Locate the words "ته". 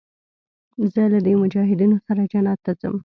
2.65-2.71